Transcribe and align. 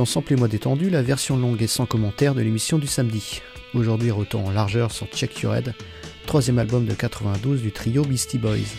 dans 0.00 0.06
Sample 0.06 0.32
et 0.32 0.36
moi 0.36 0.48
détendu, 0.48 0.88
la 0.88 1.02
version 1.02 1.36
longue 1.36 1.60
et 1.60 1.66
sans 1.66 1.84
commentaire 1.84 2.34
de 2.34 2.40
l'émission 2.40 2.78
du 2.78 2.86
samedi. 2.86 3.42
Aujourd'hui, 3.74 4.10
retour 4.10 4.46
en 4.46 4.50
largeur 4.50 4.92
sur 4.92 5.06
Check 5.08 5.38
Your 5.40 5.54
Head, 5.54 5.74
troisième 6.26 6.58
album 6.58 6.86
de 6.86 6.94
92 6.94 7.60
du 7.60 7.70
trio 7.70 8.02
Beastie 8.02 8.38
Boys. 8.38 8.78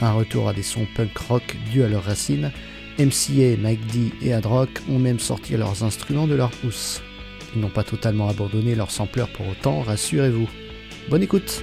Un 0.00 0.10
retour 0.10 0.48
à 0.48 0.52
des 0.52 0.64
sons 0.64 0.88
punk 0.96 1.16
rock 1.18 1.56
dus 1.70 1.84
à 1.84 1.88
leurs 1.88 2.02
racines, 2.02 2.50
MCA, 2.98 3.56
Mike 3.62 3.86
D 3.92 4.10
et 4.22 4.32
Adrock 4.32 4.70
ont 4.90 4.98
même 4.98 5.20
sorti 5.20 5.56
leurs 5.56 5.84
instruments 5.84 6.26
de 6.26 6.34
leur 6.34 6.50
pouce. 6.50 7.00
Ils 7.54 7.60
n'ont 7.60 7.70
pas 7.70 7.84
totalement 7.84 8.28
abandonné 8.28 8.74
leur 8.74 8.90
sampleur 8.90 9.28
pour 9.28 9.46
autant, 9.46 9.82
rassurez-vous. 9.82 10.48
Bonne 11.08 11.22
écoute! 11.22 11.62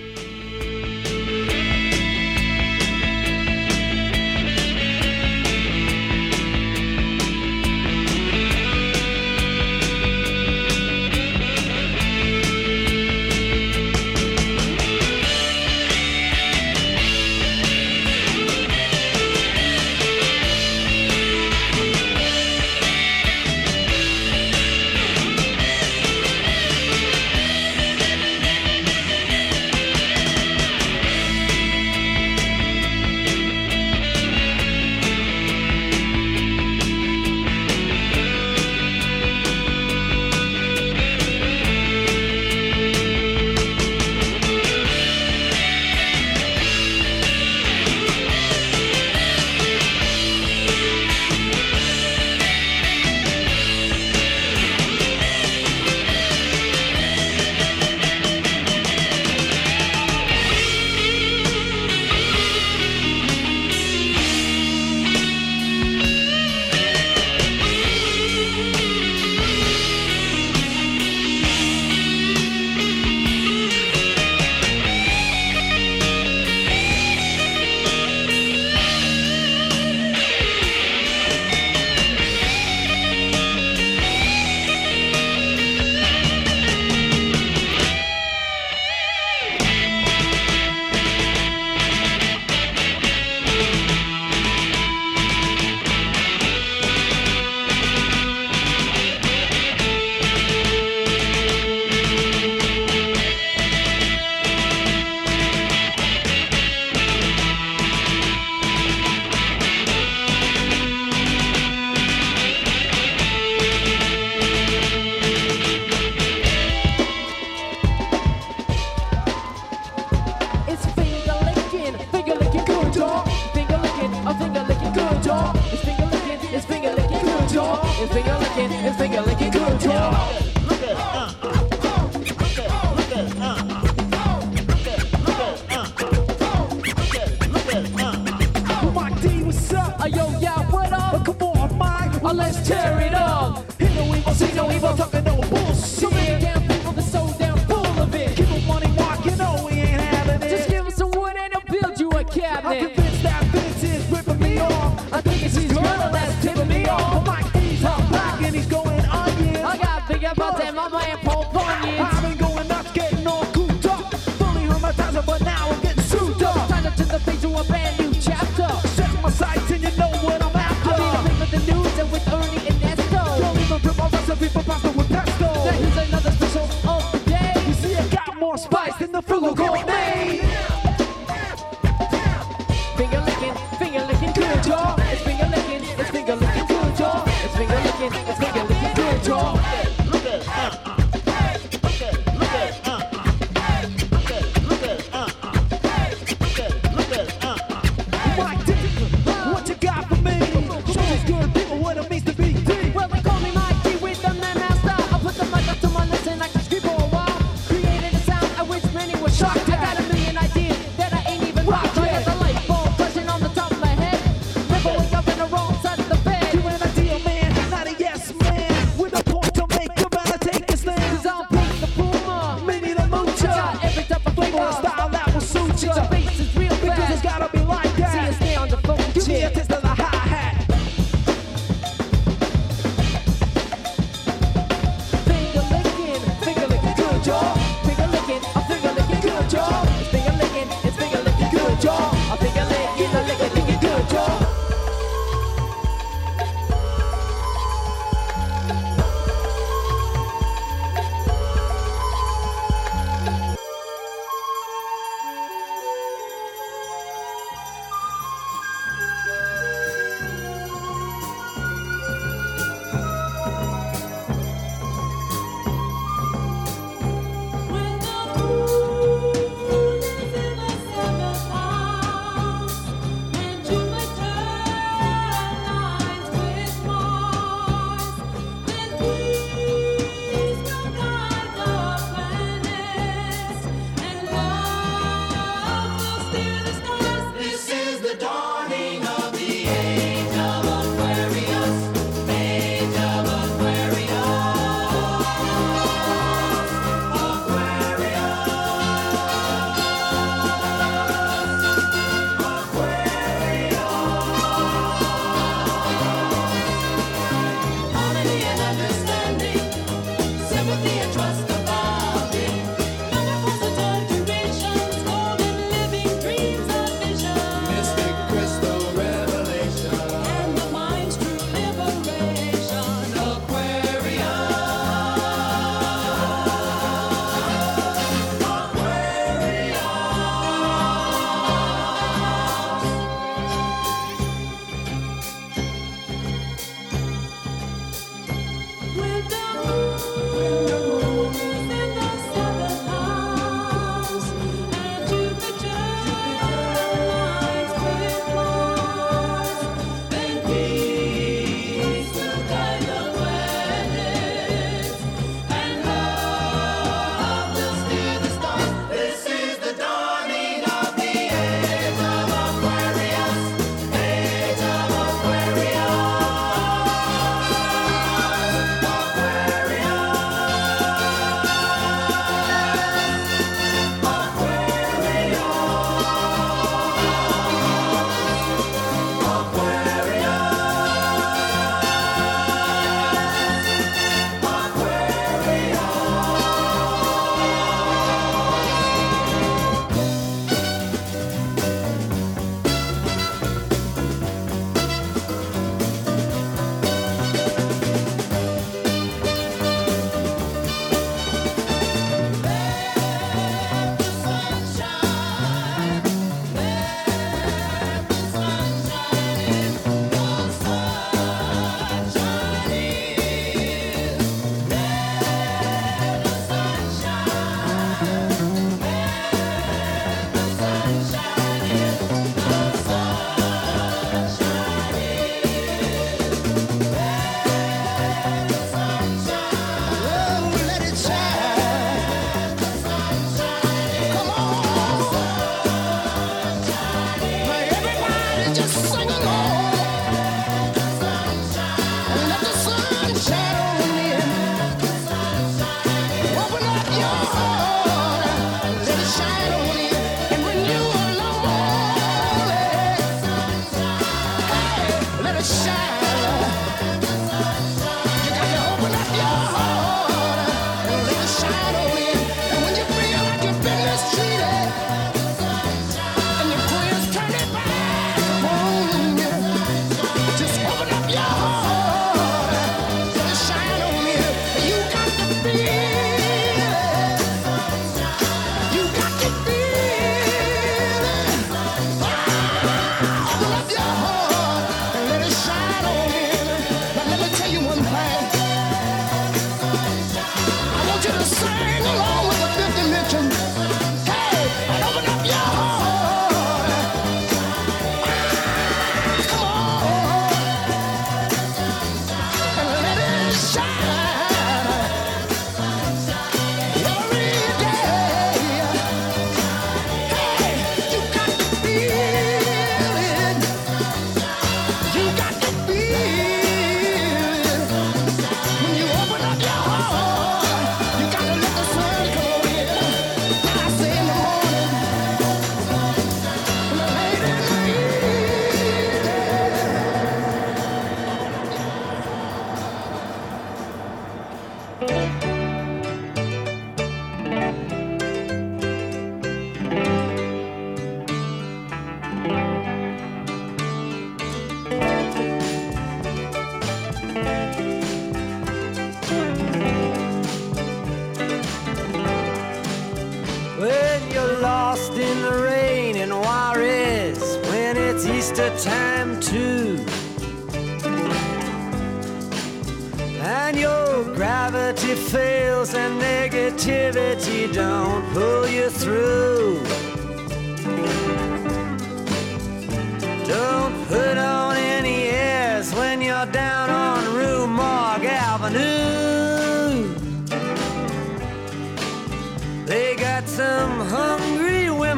Go. 189.28 189.67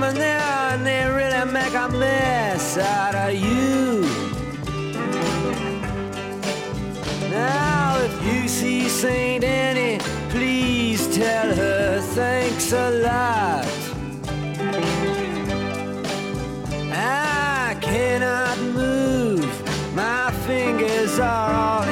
Women 0.10 0.22
there 0.22 0.40
and 0.74 0.86
they 0.86 1.06
really 1.06 1.52
make 1.52 1.74
a 1.74 1.90
mess 1.90 2.78
out 2.78 3.16
of 3.16 3.34
you. 3.34 4.02
Now, 7.30 8.00
if 8.00 8.26
you 8.26 8.48
see 8.48 8.90
St. 8.90 9.44
Annie, 9.44 10.00
please 10.30 11.16
tell 11.16 11.56
her 11.56 12.02
thanks 12.02 12.72
a 12.72 12.92
lot. 13.04 13.68
I 16.92 17.78
cannot 17.82 18.58
move, 18.60 19.96
my 19.96 20.32
fingers 20.48 21.20
are 21.20 21.54
all 21.54 21.89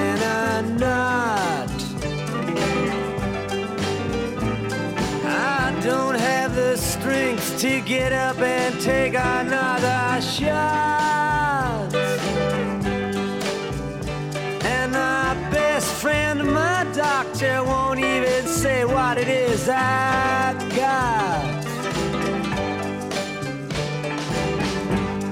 to 7.57 7.81
get 7.81 8.13
up 8.13 8.37
and 8.37 8.79
take 8.79 9.15
another 9.15 10.21
shot. 10.21 11.91
And 14.63 14.91
my 14.91 15.33
best 15.49 15.91
friend, 15.95 16.53
my 16.53 16.85
doctor, 16.93 17.63
won't 17.63 17.99
even 17.99 18.45
say 18.45 18.85
what 18.85 19.17
it 19.17 19.27
is 19.27 19.67
I 19.69 20.53
got. 20.75 21.63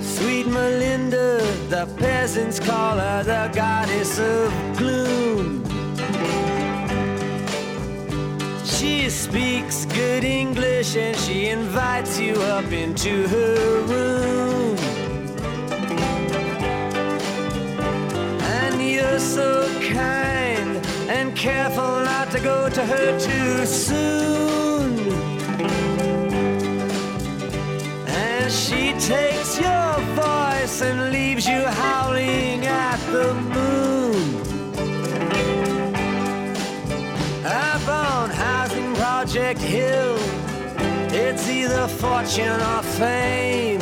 Sweet 0.01 0.47
Melinda, 0.47 1.41
the 1.69 1.85
peasants 1.99 2.59
call 2.59 2.97
her 2.97 3.21
the 3.21 3.51
goddess 3.53 4.17
of 4.17 4.51
gloom. 4.77 5.34
Speaks 9.35 9.83
good 9.87 10.23
English 10.23 10.95
and 10.95 11.13
she 11.17 11.49
invites 11.49 12.17
you 12.17 12.35
up 12.35 12.71
into 12.71 13.27
her 13.27 13.81
room. 13.81 14.77
And 18.59 18.81
you're 18.81 19.19
so 19.19 19.67
kind 19.91 20.77
and 21.09 21.35
careful 21.35 21.99
not 22.11 22.31
to 22.31 22.39
go 22.39 22.69
to 22.69 22.85
her 22.85 23.19
too 23.19 23.65
soon. 23.65 24.99
And 28.07 28.49
she 28.49 28.93
takes 29.11 29.44
Hill, 39.53 40.17
it's 41.13 41.47
either 41.47 41.87
fortune 41.87 42.59
or 42.59 42.81
fame. 42.81 43.79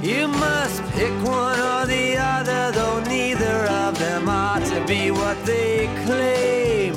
You 0.00 0.28
must 0.28 0.80
pick 0.92 1.12
one 1.24 1.58
or 1.58 1.84
the 1.86 2.16
other, 2.16 2.70
though 2.70 3.00
neither 3.00 3.66
of 3.66 3.98
them 3.98 4.28
are 4.28 4.60
to 4.60 4.86
be 4.86 5.10
what 5.10 5.44
they 5.44 5.86
claim. 6.06 6.94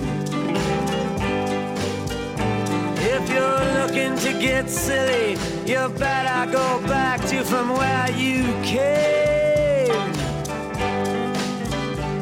If 3.00 3.30
you're 3.32 3.66
looking 3.80 4.16
to 4.20 4.40
get 4.40 4.70
silly, 4.70 5.38
you 5.66 5.90
better 5.98 6.52
go 6.52 6.80
back 6.88 7.20
to 7.30 7.44
from 7.44 7.70
where 7.70 8.12
you 8.12 8.44
came. 8.64 10.12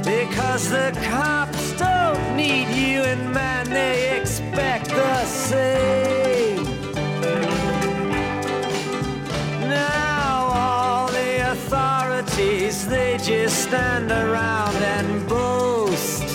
Because 0.04 0.70
the 0.70 0.92
don't 1.12 1.59
need 2.40 2.70
you, 2.84 3.02
and 3.12 3.34
man, 3.34 3.70
they 3.70 4.18
expect 4.20 4.88
the 4.88 5.26
same. 5.26 6.64
Now, 9.68 10.52
all 10.64 11.08
the 11.20 11.52
authorities, 11.54 12.88
they 12.88 13.18
just 13.32 13.56
stand 13.68 14.12
around 14.12 14.76
and 14.98 15.28
boast. 15.28 16.28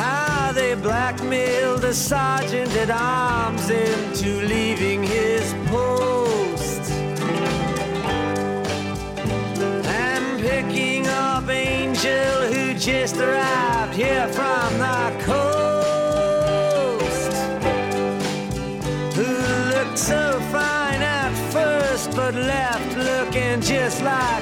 How 0.00 0.52
they 0.52 0.74
blackmailed 0.74 1.84
a 1.84 1.94
sergeant 1.94 2.72
at 2.84 2.90
arms 2.90 3.68
into 3.68 4.28
leaving 4.52 4.69
looking 24.02 24.39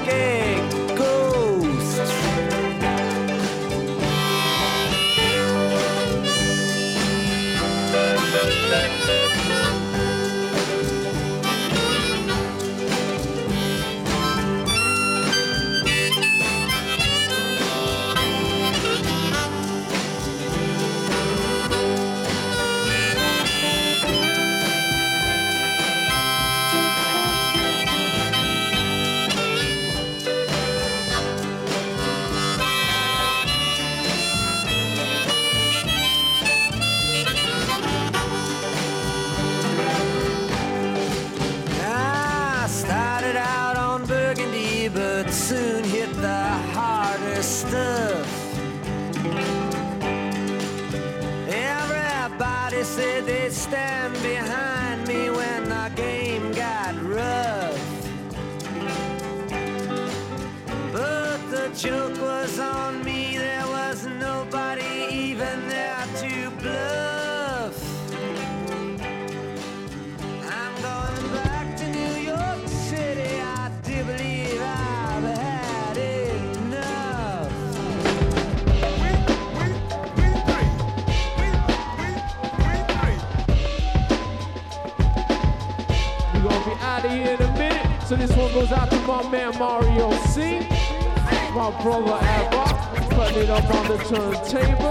My 91.69 91.83
brother 91.83 92.15
Abba. 92.15 93.15
Putting 93.15 93.43
it 93.43 93.51
up 93.51 93.75
on 93.75 93.89
the 93.89 93.99
turntable. 93.99 94.91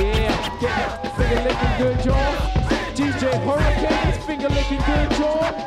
Yeah, 0.00 0.58
get 0.58 0.76
that 0.78 1.14
finger 1.14 1.42
licking 1.44 1.76
good, 1.76 2.04
y'all. 2.06 2.34
DJ 2.94 3.22
Hurricane, 3.44 4.22
finger 4.22 4.48
licking 4.48 4.78
good, 4.78 5.12
y'all. 5.18 5.63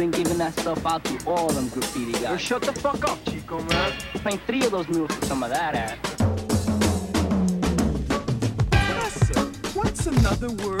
been 0.00 0.10
giving 0.10 0.38
that 0.38 0.58
stuff 0.58 0.86
out 0.86 1.04
to 1.04 1.18
all 1.26 1.48
them 1.48 1.68
graffiti 1.68 2.12
guys. 2.12 2.22
Well, 2.22 2.36
shut 2.38 2.62
the 2.62 2.72
fuck 2.72 3.06
up, 3.06 3.22
Chico, 3.26 3.60
man. 3.64 3.92
We're 4.24 4.38
three 4.46 4.64
of 4.64 4.70
those 4.70 4.88
mules 4.88 5.14
for 5.14 5.26
some 5.26 5.42
of 5.42 5.50
that 5.50 5.74
ass. 5.74 5.98
What's 9.74 10.06
another 10.06 10.48
word? 10.64 10.79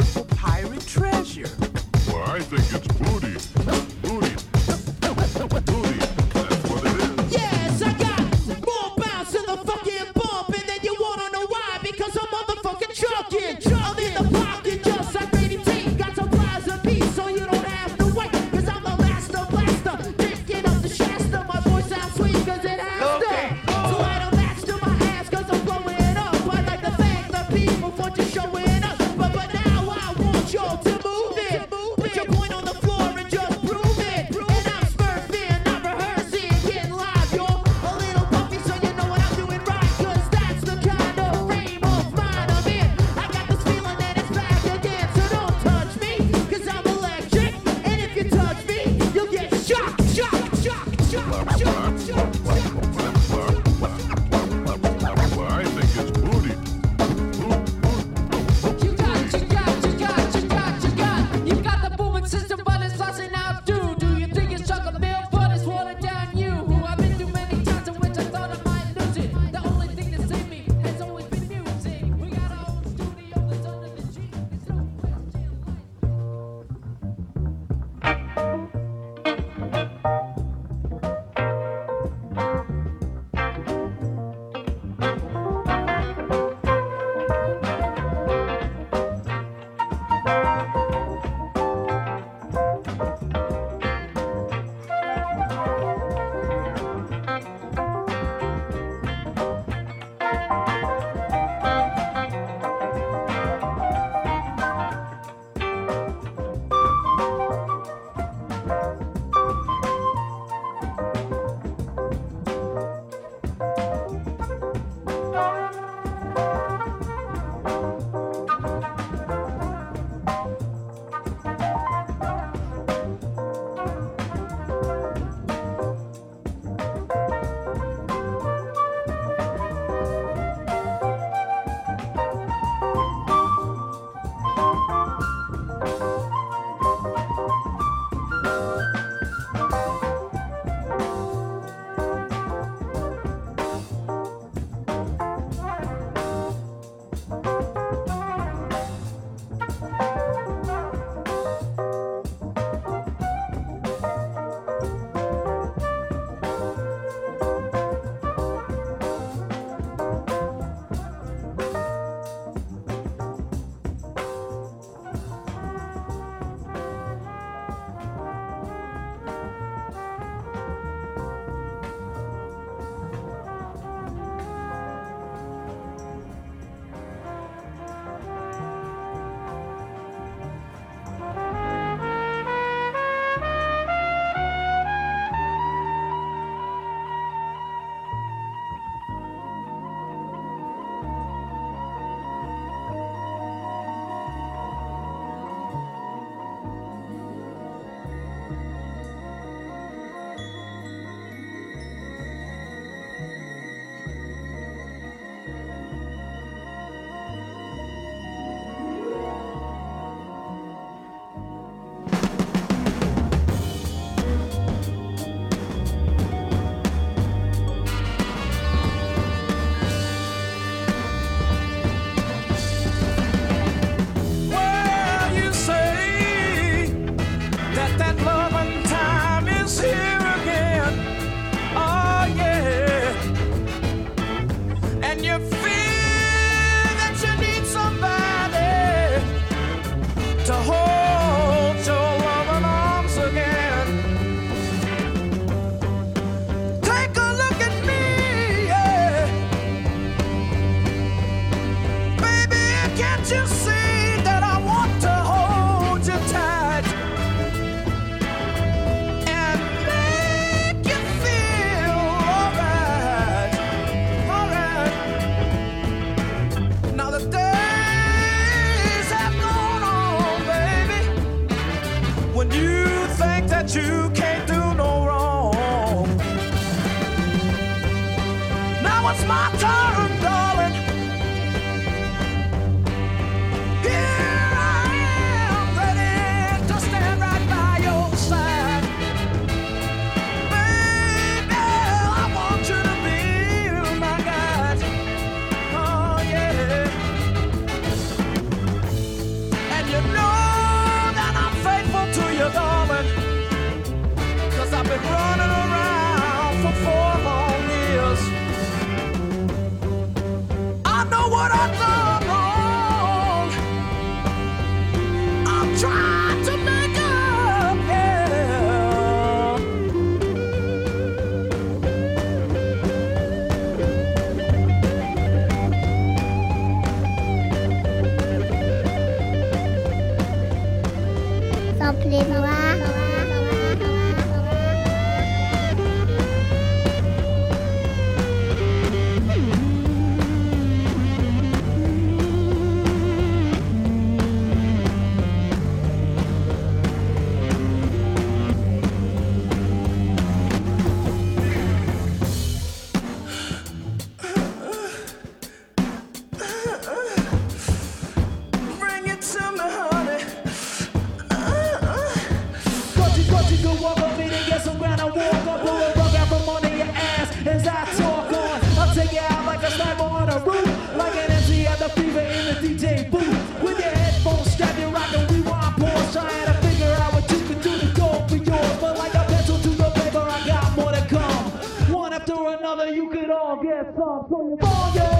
The 371.80 371.88
fever 371.88 372.20
in 372.20 372.44
the 372.44 372.60
DJ 372.60 373.10
booth. 373.10 373.62
With 373.62 373.78
your 373.78 373.88
headphones 373.88 374.52
strapped, 374.52 374.78
you're 374.78 374.90
rocking 374.90 375.26
rewind 375.28 375.76
pause. 375.78 376.12
Trying 376.12 376.44
to 376.44 376.52
figure 376.60 376.92
out 376.92 377.14
what 377.14 377.30
you 377.30 377.38
can 377.38 377.58
do 377.62 377.78
to 377.78 377.86
go 377.96 378.26
for 378.28 378.36
yours. 378.36 378.76
But 378.82 378.98
like 378.98 379.14
a 379.14 379.24
pencil 379.24 379.58
to 379.58 379.68
the 379.70 379.90
paper, 379.90 380.18
I 380.18 380.46
got 380.46 380.76
more 380.76 380.92
to 380.92 381.06
come. 381.08 381.44
One 381.90 382.12
after 382.12 382.34
another, 382.34 382.92
you 382.92 383.08
could 383.08 383.30
all 383.30 383.62
get 383.62 383.86
some. 383.96 384.26
So 384.28 384.50
you 384.50 384.56
ball 384.56 384.94
yo 384.94 385.19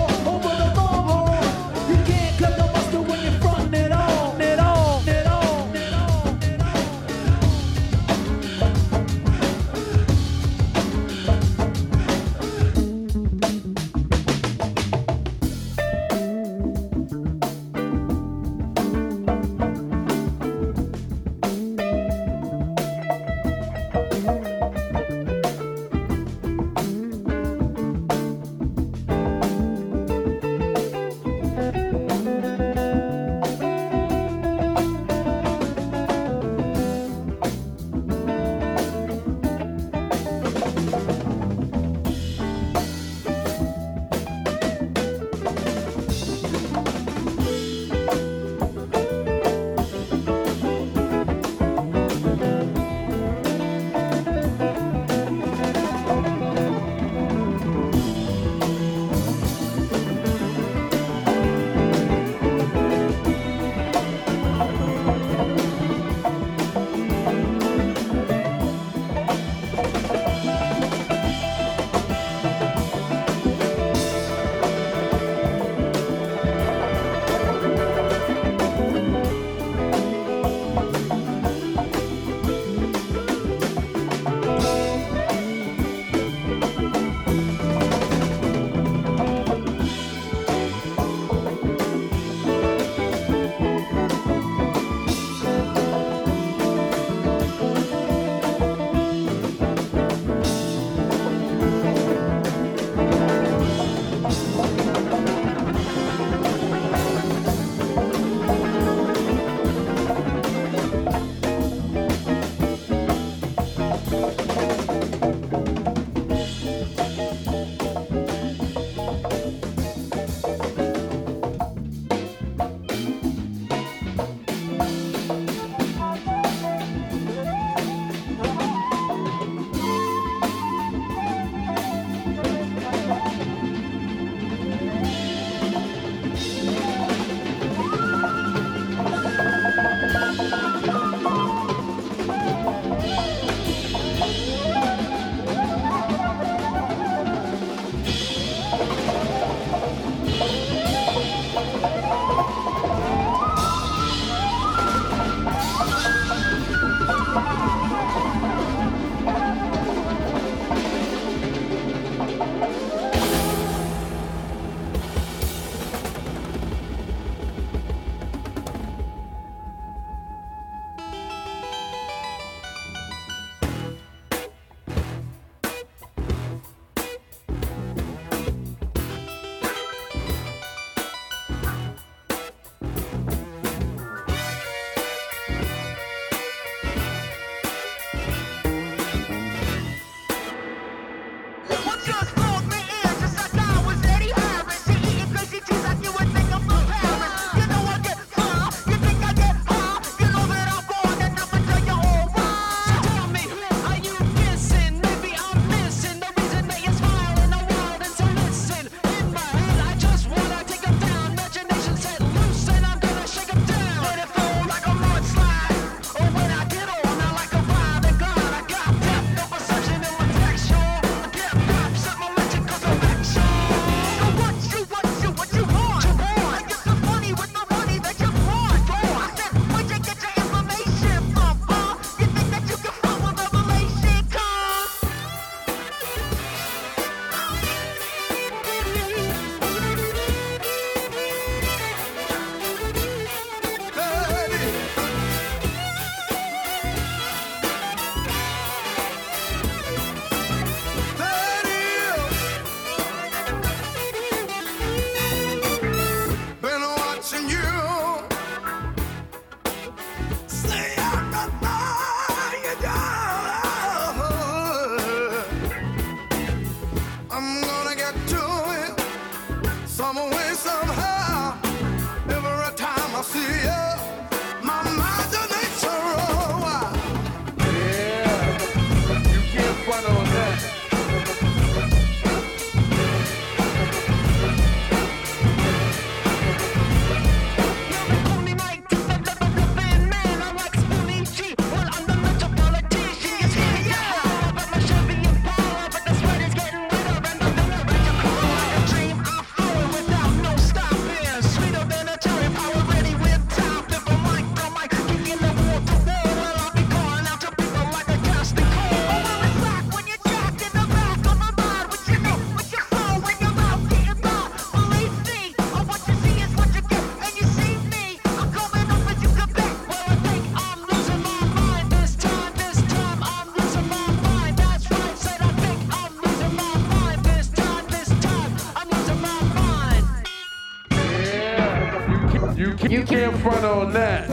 You 332.90 333.04
can't 333.04 333.36
front 333.40 333.64
on 333.64 333.92
that. 333.92 334.26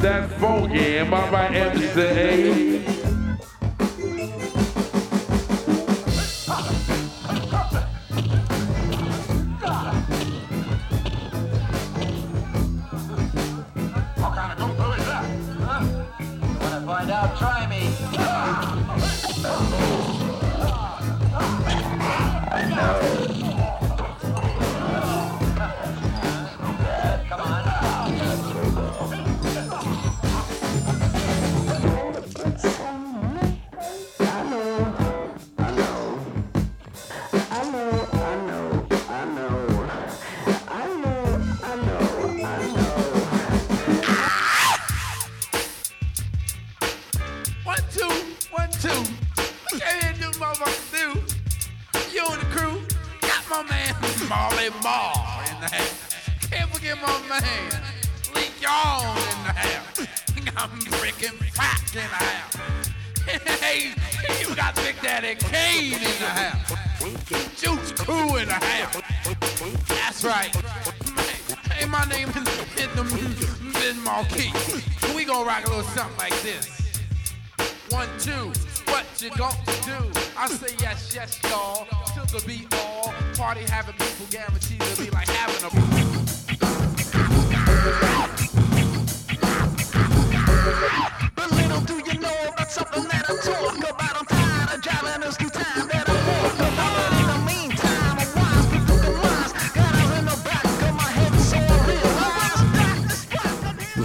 That's 0.00 0.32
funky. 0.40 0.98
Am 0.98 1.14
I 1.14 1.30
right, 1.30 1.52
Mr. 1.76 2.95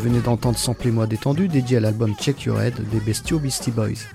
venez 0.02 0.20
d'entendre 0.20 0.58
Samplez-moi 0.58 1.06
détendu 1.06 1.48
dédié 1.48 1.78
à 1.78 1.80
l'album 1.80 2.16
Check 2.16 2.44
Your 2.46 2.60
Head 2.60 2.74
des 2.90 3.00
bestiaux 3.00 3.38
Beastie 3.38 3.70
Boys. 3.70 4.08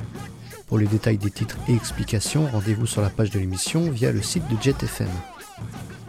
Pour 0.67 0.79
les 0.79 0.87
détails 0.87 1.17
des 1.17 1.31
titres 1.31 1.59
et 1.69 1.75
explications, 1.75 2.49
rendez-vous 2.51 2.87
sur 2.87 3.03
la 3.03 3.09
page 3.09 3.31
de 3.31 3.39
l'émission 3.39 3.89
via 3.89 4.11
le 4.11 4.21
site 4.21 4.43
de 4.49 4.61
Jet 4.61 4.83
FM. 4.83 5.09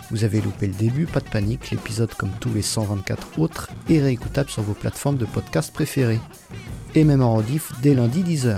Vous 0.10 0.24
avez 0.24 0.42
loupé 0.42 0.66
le 0.66 0.74
début, 0.74 1.06
pas 1.06 1.20
de 1.20 1.30
panique, 1.30 1.70
l'épisode 1.70 2.12
comme 2.16 2.32
tous 2.40 2.52
les 2.52 2.64
124 2.64 3.38
autres 3.38 3.70
est 3.88 4.02
réécoutable 4.02 4.50
sur 4.50 4.64
vos 4.64 4.74
plateformes 4.74 5.18
de 5.18 5.26
podcast 5.26 5.72
préférées. 5.72 6.22
Et 6.96 7.04
même 7.04 7.22
en 7.22 7.36
rediff 7.36 7.72
dès 7.84 7.94
lundi 7.94 8.24
10h. 8.24 8.58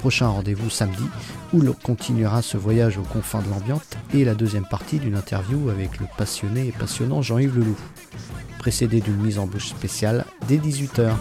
Prochain 0.00 0.28
rendez-vous 0.28 0.68
samedi 0.68 1.04
où 1.52 1.60
l'on 1.60 1.74
continuera 1.74 2.42
ce 2.42 2.56
voyage 2.56 2.98
aux 2.98 3.02
confins 3.02 3.42
de 3.42 3.50
l'ambiante 3.50 3.96
et 4.12 4.24
la 4.24 4.34
deuxième 4.34 4.66
partie 4.66 4.98
d'une 4.98 5.16
interview 5.16 5.70
avec 5.70 6.00
le 6.00 6.06
passionné 6.16 6.66
et 6.66 6.72
passionnant 6.72 7.22
Jean-Yves 7.22 7.56
Leloup, 7.56 7.78
précédé 8.68 9.00
d'une 9.00 9.16
mise 9.16 9.38
en 9.38 9.46
bouche 9.46 9.68
spéciale 9.68 10.26
dès 10.46 10.58
18h. 10.58 10.98
Yeah. 10.98 11.14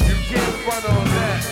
You 0.00 0.16
can't 0.28 0.56
front 0.64 0.82
on 0.88 1.04
that. 1.04 1.46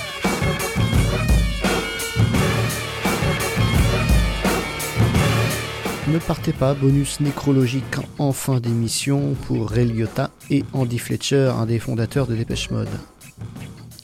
Ne 6.09 6.19
partez 6.19 6.53
pas, 6.53 6.75
bonus 6.75 7.21
nécrologique 7.21 7.85
en 8.19 8.33
fin 8.33 8.59
d'émission 8.59 9.37
pour 9.47 9.71
Ray 9.71 9.87
Liotta 9.87 10.31
et 10.51 10.65
Andy 10.73 10.99
Fletcher, 10.99 11.53
un 11.57 11.67
des 11.67 11.79
fondateurs 11.79 12.27
de 12.27 12.35
Dépêche 12.35 12.73
Mode. 12.73 12.89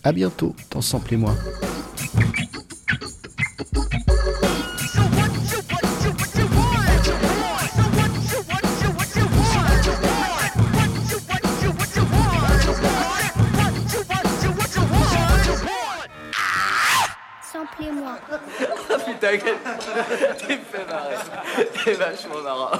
A 0.04 0.12
bientôt 0.12 0.54
dans 0.70 0.80
Samplez-moi. 0.80 1.34
So 1.96 2.55
tu 20.38 20.52
me 20.52 20.64
fais 20.64 20.84
marrer. 20.86 21.16
T'es 21.84 21.92
vachement 21.94 22.40
marrant. 22.42 22.70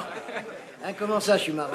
Hein, 0.84 0.92
comment 0.98 1.20
ça, 1.20 1.36
je 1.36 1.42
suis 1.44 1.52
marrant 1.52 1.72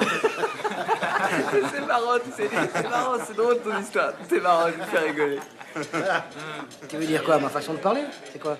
C'est 1.72 1.86
marrant, 1.86 2.18
tu 2.24 2.30
sais. 2.32 2.48
C'est 2.74 2.88
marrant, 2.88 3.18
c'est 3.26 3.36
drôle 3.36 3.58
ton 3.60 3.78
histoire. 3.78 4.12
C'est 4.28 4.40
marrant, 4.40 4.68
je 4.70 4.78
me 4.78 4.84
fais 4.84 4.98
rigoler. 4.98 5.38
Tu 6.88 6.96
veux 6.96 7.06
dire 7.06 7.22
quoi 7.24 7.38
Ma 7.38 7.48
façon 7.48 7.74
de 7.74 7.78
parler? 7.78 8.04
C'est 8.32 8.38
quoi? 8.40 8.56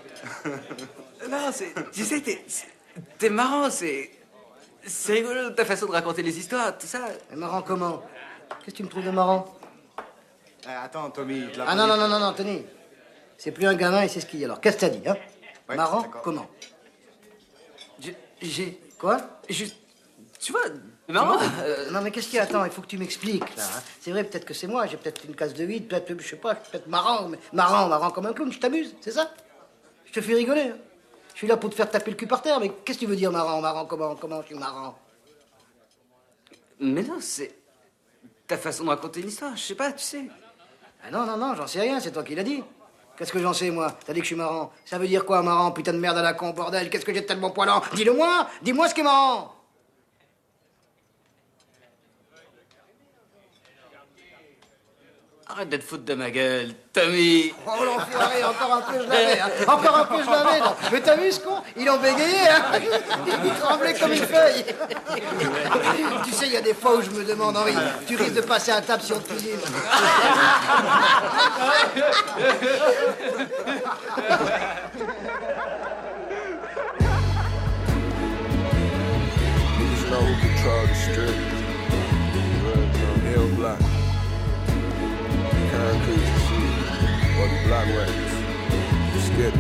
Non, 1.30 1.51
c'est. 1.53 1.72
Tu 1.93 2.05
sais, 2.05 2.20
t'es. 2.20 2.45
T'es 3.18 3.30
marrant, 3.30 3.70
c'est. 3.70 4.11
C'est 4.85 5.12
rigolo 5.12 5.51
ta 5.51 5.64
façon 5.64 5.87
de 5.87 5.93
raconter 5.93 6.22
les 6.22 6.37
histoires, 6.37 6.76
tout 6.76 6.87
ça. 6.89 7.01
Mais 7.30 7.37
Marrant 7.37 7.62
comment? 7.62 8.03
Qu'est-ce 8.64 8.72
que 8.72 8.76
tu 8.78 8.83
me 8.83 8.89
trouves 8.89 9.05
de 9.05 9.11
marrant? 9.11 9.47
Attends, 10.66 11.11
Tommy, 11.11 11.45
Ah 11.66 11.74
non, 11.74 11.87
non, 11.87 11.97
non, 11.97 12.09
non, 12.09 12.18
non, 12.18 12.33
Tony. 12.33 12.64
C'est 13.39 13.53
plus 13.53 13.66
un 13.66 13.74
gamin 13.74 14.03
et 14.03 14.09
c'est 14.09 14.20
ce 14.20 14.26
qu'il 14.26 14.41
y 14.41 14.45
a. 14.45 14.47
Alors, 14.47 14.61
qu'est-ce 14.61 14.76
que 14.76 14.80
t'as 14.83 14.89
dit, 14.89 15.09
hein? 15.09 15.16
Ouais, 15.68 15.76
Marrant 15.76 16.03
comment? 16.22 16.47
J'ai-. 18.43 18.78
Quoi? 18.99 19.18
Juste. 19.49 19.76
Tu 20.40 20.51
vois, 20.53 20.62
marrant. 21.09 21.38
euh, 21.61 21.90
Non, 21.90 22.01
mais 22.03 22.11
qu'est-ce 22.11 22.26
qu'il 22.26 22.36
y 22.36 22.38
a? 22.40 22.43
Attends, 22.43 22.64
il 22.64 22.70
faut 22.72 22.82
que 22.82 22.86
tu 22.88 22.99
m'expliques, 22.99 23.57
là. 23.57 23.64
hein. 23.64 23.82
C'est 24.01 24.11
vrai, 24.11 24.24
peut-être 24.24 24.45
que 24.45 24.55
c'est 24.55 24.66
moi, 24.66 24.86
j'ai 24.86 24.97
peut-être 24.97 25.24
une 25.24 25.36
case 25.36 25.55
de 25.55 25.64
vide, 25.64 25.86
peut-être, 25.88 26.18
je 26.20 26.28
sais 26.28 26.36
pas, 26.36 26.57
peut-être 26.57 26.88
marrant, 26.88 27.28
mais 27.28 27.38
marrant, 27.53 27.88
marrant 27.88 28.11
comme 28.11 28.26
un 28.26 28.32
clown, 28.32 28.51
je 28.53 28.59
t'amuse, 28.59 28.95
c'est 29.01 29.12
ça? 29.12 29.30
Je 30.07 30.12
te 30.12 30.20
fais 30.20 30.34
rigoler. 30.34 30.72
hein. 30.72 30.76
Je 31.32 31.38
suis 31.38 31.47
là 31.47 31.57
pour 31.57 31.70
te 31.70 31.74
faire 31.76 31.88
taper 31.90 32.11
le 32.11 32.16
cul 32.16 32.26
par 32.26 32.43
terre, 32.43 32.59
mais 32.61 32.70
qu'est-ce 32.84 32.99
que 32.99 33.05
tu 33.05 33.11
veux 33.11 33.16
dire 33.16 33.30
marrant, 33.32 33.61
marrant, 33.61 33.86
comment, 33.86 34.14
comment 34.16 34.43
je 34.43 34.49
suis 34.49 34.55
marrant? 34.57 34.99
Mais 36.80 37.03
non, 37.03 37.18
c'est. 37.20 37.55
Ta 38.49 38.59
façon 38.59 38.84
de 38.84 38.88
raconter 38.90 39.20
une 39.20 39.28
histoire, 39.28 39.57
je 39.57 39.62
sais 39.62 39.74
pas, 39.76 39.93
tu 39.93 40.03
sais. 40.05 40.24
Ah 41.05 41.11
non, 41.11 41.24
non, 41.24 41.36
non, 41.36 41.55
j'en 41.55 41.66
sais 41.66 41.80
rien, 41.80 42.01
c'est 42.01 42.11
toi 42.12 42.22
qui 42.24 42.34
l'as 42.34 42.43
dit. 42.43 42.62
Qu'est-ce 43.16 43.32
que 43.32 43.38
j'en 43.38 43.52
sais, 43.52 43.70
moi 43.70 43.96
T'as 44.06 44.12
dit 44.12 44.20
que 44.20 44.24
je 44.24 44.28
suis 44.28 44.36
marrant. 44.36 44.72
Ça 44.84 44.98
veut 44.98 45.06
dire 45.06 45.24
quoi, 45.24 45.42
marrant 45.42 45.70
Putain 45.70 45.92
de 45.92 45.98
merde 45.98 46.18
à 46.18 46.22
la 46.22 46.32
con, 46.32 46.50
bordel, 46.50 46.90
qu'est-ce 46.90 47.04
que 47.04 47.12
j'ai 47.14 47.20
de 47.20 47.26
tellement 47.26 47.50
poilant 47.50 47.82
Dis-le 47.94 48.14
moi 48.14 48.46
Dis-moi 48.62 48.88
ce 48.88 48.94
qui 48.94 49.00
est 49.00 49.04
marrant 49.04 49.54
Arrête 55.55 55.68
de 55.68 55.76
te 55.76 55.84
foutre 55.84 56.05
de 56.05 56.14
ma 56.14 56.30
gueule, 56.30 56.72
Tommy. 56.94 57.53
Oh 57.66 57.84
l'enfoiré, 57.84 58.42
encore 58.42 58.72
un 58.72 58.80
peu 58.80 59.03
je 59.03 59.07
l'avais, 59.07 59.38
hein. 59.38 59.50
Encore 59.68 59.98
un 59.98 60.05
peu 60.07 60.22
je 60.24 60.30
l'avais, 60.30 60.61
non. 60.61 60.74
Mais 60.90 61.00
t'as 61.03 61.14
vu 61.14 61.30
ce 61.30 61.40
con? 61.40 61.57
Il 61.76 61.90
en 61.90 61.98
bégayait, 61.98 62.48
hein 62.48 62.80
Il 63.44 63.53
tremblait 63.61 63.92
comme 63.92 64.12
une 64.12 64.24
feuille 64.24 64.64
Tu 66.24 66.32
sais, 66.32 66.46
il 66.46 66.53
y 66.53 66.57
a 66.57 66.62
des 66.62 66.72
fois 66.72 66.96
où 66.96 67.03
je 67.03 67.11
me 67.11 67.22
demande, 67.22 67.59
Henri, 67.59 67.74
tu 68.07 68.16
risques 68.16 68.32
de 68.32 68.40
passer 68.40 68.72
à 68.72 68.80
table 68.80 69.03
on 69.14 69.18
te 69.18 69.28
cuisine. 69.28 69.59
Records. 87.68 88.12
Skip. 89.24 89.55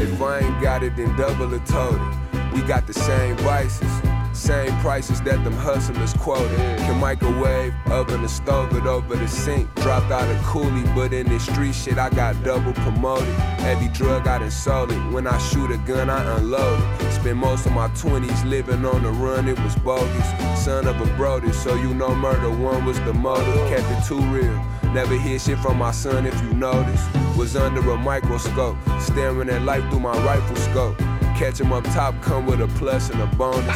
If 0.00 0.20
I 0.20 0.38
ain't 0.40 0.62
got 0.62 0.82
it, 0.82 0.96
then 0.96 1.16
double 1.16 1.54
or 1.54 1.58
total. 1.60 2.10
We 2.52 2.62
got 2.62 2.86
the 2.86 2.94
same 2.94 3.36
vices. 3.38 3.90
Same 4.32 4.74
prices 4.80 5.20
that 5.22 5.44
them 5.44 5.52
hustlers 5.52 6.14
quoted. 6.14 6.56
Can 6.78 6.98
microwave, 6.98 7.74
oven 7.90 8.20
and 8.20 8.30
stove 8.30 8.74
it 8.74 8.86
over 8.86 9.14
the 9.14 9.28
sink. 9.28 9.72
Dropped 9.76 10.10
out 10.10 10.28
of 10.28 10.36
coolie, 10.38 10.94
but 10.94 11.12
in 11.12 11.28
this 11.28 11.44
street 11.44 11.74
shit, 11.74 11.98
I 11.98 12.08
got 12.10 12.42
double 12.42 12.72
promoted. 12.72 13.28
Every 13.60 13.88
drug 13.88 14.26
I 14.26 14.38
done 14.38 14.50
sold 14.50 14.90
it. 14.90 15.12
When 15.12 15.26
I 15.26 15.36
shoot 15.38 15.70
a 15.70 15.78
gun, 15.78 16.08
I 16.08 16.22
unload 16.36 16.80
it. 17.02 17.12
Spent 17.12 17.36
most 17.36 17.66
of 17.66 17.72
my 17.72 17.88
20s 17.88 18.44
living 18.48 18.84
on 18.84 19.02
the 19.02 19.10
run, 19.10 19.48
it 19.48 19.58
was 19.60 19.76
bogus. 19.76 20.64
Son 20.64 20.86
of 20.86 21.00
a 21.00 21.16
Brody, 21.16 21.52
so 21.52 21.74
you 21.74 21.92
know 21.94 22.14
murder 22.14 22.50
one 22.50 22.84
was 22.86 22.98
the 23.00 23.12
motive. 23.12 23.54
Kept 23.68 23.90
it 23.90 24.08
too 24.08 24.20
real. 24.20 24.64
Never 24.92 25.18
hear 25.18 25.38
shit 25.38 25.58
from 25.58 25.78
my 25.78 25.90
son 25.90 26.26
if 26.26 26.38
you 26.42 26.52
notice. 26.52 27.02
Was 27.34 27.56
under 27.56 27.80
a 27.90 27.96
microscope, 27.96 28.76
staring 29.00 29.48
at 29.48 29.62
life 29.62 29.88
through 29.88 30.00
my 30.00 30.12
rifle 30.22 30.56
scope. 30.56 31.00
Catch 31.36 31.60
him 31.60 31.72
up 31.72 31.84
top, 31.84 32.20
come 32.22 32.46
with 32.46 32.60
a 32.60 32.68
plus 32.78 33.10
and 33.10 33.20
a 33.20 33.26
bonus. 33.36 33.66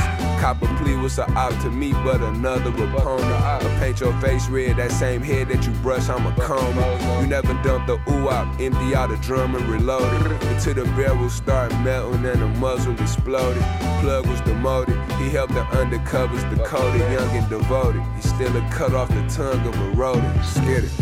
Cop 0.41 0.63
a 0.63 0.67
plea 0.77 0.95
was 0.97 1.19
a 1.19 1.29
op 1.33 1.51
to 1.63 1.71
me, 1.71 1.93
but 1.93 2.21
another 2.21 2.71
opponent. 2.71 3.25
I 3.25 3.59
paint 3.81 4.01
your 4.01 4.13
face 4.21 4.49
red, 4.49 4.77
that 4.77 4.93
same 4.93 5.21
head 5.21 5.49
that 5.49 5.67
you 5.67 5.73
brush, 5.83 6.09
I'm 6.09 6.27
a 6.27 6.33
comb. 6.41 6.77
You 7.21 7.27
never 7.27 7.55
dump 7.65 7.87
the 7.87 7.95
ooh 8.09 8.29
op, 8.29 8.61
empty 8.61 8.95
out 8.95 9.09
the 9.09 9.17
drum 9.17 9.57
and 9.57 9.67
reload 9.69 10.27
it. 10.27 10.43
Until 10.45 10.75
the 10.75 10.85
barrel 10.93 11.29
start 11.29 11.73
melting 11.81 12.25
and 12.25 12.41
the 12.41 12.49
muzzle 12.61 12.99
exploded. 13.01 13.63
Plug 14.01 14.27
was 14.27 14.41
demoted, 14.43 14.97
he 15.13 15.31
helped 15.31 15.55
the 15.55 15.65
undercovers 15.65 16.49
decoded, 16.55 17.01
young 17.11 17.37
and 17.37 17.49
devoted. 17.49 18.03
He 18.15 18.23
still 18.23 18.57
a 18.57 18.61
cut 18.71 18.95
off 18.95 19.09
the 19.09 19.27
tongue 19.29 19.67
of 19.67 19.77
a 19.81 19.91
rodent. 19.91 20.45
Scared 20.45 20.85
it. 20.85 20.93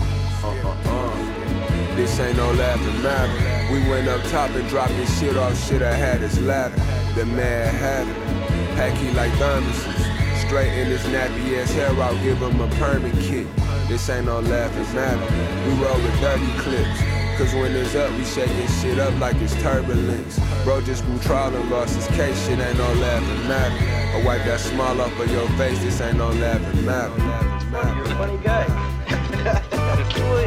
Uh-uh-uh. 0.43 1.34
This 1.97 2.19
ain't 2.19 2.37
no 2.37 2.51
laughing 2.53 3.03
matter. 3.05 3.73
We 3.73 3.79
went 3.89 4.09
up 4.09 4.21
top 4.25 4.51
and 4.51 4.69
dropped 4.69 4.97
this 4.97 5.21
shit 5.21 5.37
off 5.37 5.57
shit 5.69 5.81
I 5.81 5.95
had 5.95 6.21
his 6.21 6.41
ladder. 6.41 6.75
The 7.15 7.25
mad 7.25 7.73
hatter. 7.73 8.13
Packy 8.75 9.13
like 9.13 9.31
thermoses. 9.33 10.45
Straight 10.45 10.77
in 10.77 10.89
this 10.89 11.05
nappy 11.07 11.63
ass 11.63 11.73
hair, 11.73 11.91
I'll 11.91 12.21
give 12.25 12.39
him 12.39 12.61
a 12.61 12.69
permit 12.77 13.15
kit. 13.23 13.47
This 13.87 14.11
ain't 14.11 14.27
no 14.27 14.41
laughing 14.41 14.93
matter. 14.93 15.21
We 15.69 15.85
roll 15.85 15.95
with 15.95 16.21
dirty 16.21 16.51
clips. 16.59 17.01
Cause 17.39 17.55
when 17.55 17.77
it's 17.77 17.95
up, 17.95 18.11
we 18.19 18.25
shaking 18.25 18.69
shit 18.81 18.99
up 18.99 19.17
like 19.21 19.37
it's 19.37 19.55
turbulence. 19.63 20.41
Bro 20.65 20.83
just 20.83 21.05
blew 21.07 21.19
trial 21.21 21.55
and 21.55 21.71
lost 21.71 21.95
his 21.95 22.09
case, 22.17 22.37
shit 22.47 22.59
ain't 22.59 22.77
no 22.77 22.93
laughing 22.95 23.49
matter. 23.49 24.19
I 24.19 24.23
wipe 24.25 24.45
that 24.45 24.59
smile 24.59 25.01
off 25.01 25.19
of 25.19 25.31
your 25.31 25.49
face, 25.51 25.79
this 25.79 26.01
ain't 26.01 26.19
no 26.19 26.31
laughing 26.31 26.85
matter. 26.85 27.17
You're 27.97 28.05
a 28.05 28.19
funny 28.19 28.39
guy. 28.43 28.67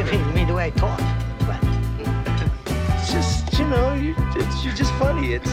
you 0.12 0.34
mean 0.34 0.46
the 0.46 0.54
way 0.54 0.66
I 0.66 0.70
talk? 0.70 1.27
You 3.58 3.66
know, 3.66 3.94
you, 3.94 4.14
you're 4.62 4.72
just 4.72 4.94
funny. 4.94 5.32
It's, 5.32 5.50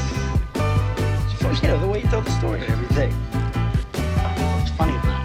it's, 0.54 1.62
you 1.64 1.70
know, 1.70 1.80
the 1.80 1.88
way 1.88 2.04
you 2.04 2.08
tell 2.08 2.22
the 2.22 2.30
story 2.30 2.62
and 2.62 2.70
everything. 2.70 3.12
It's 4.62 4.72
funny 4.78 5.25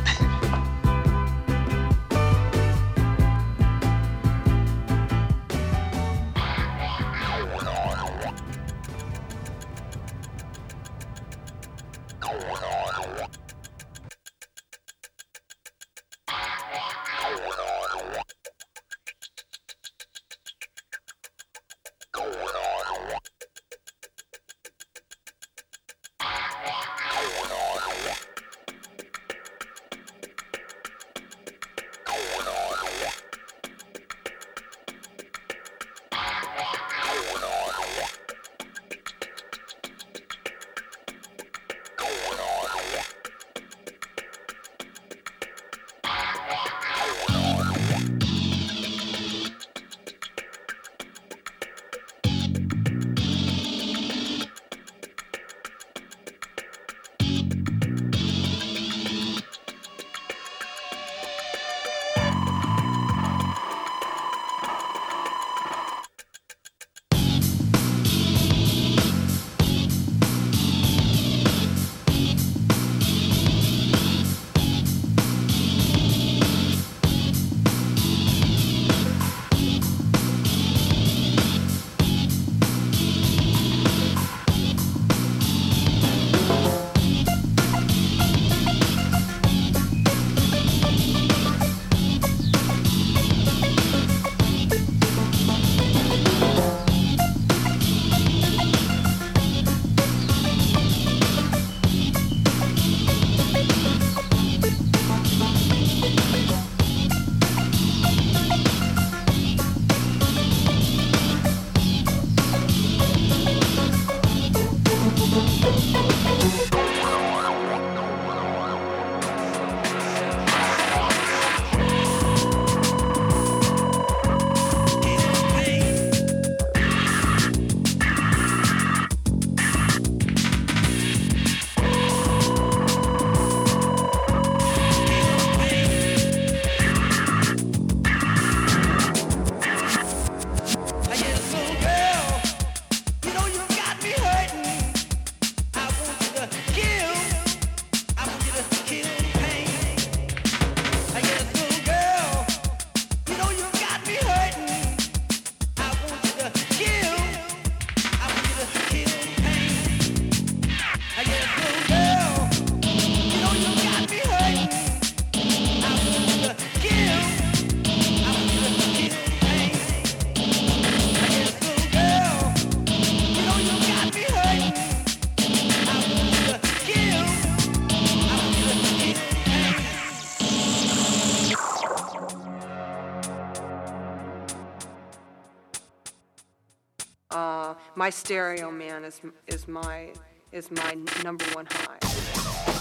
my 187.96 188.10
stereo 188.10 188.70
man 188.70 189.04
is 189.04 189.20
is 189.46 189.68
my 189.68 190.12
is 190.52 190.70
my 190.70 190.96
number 191.22 191.44
one 191.54 191.66
high. 191.66 192.79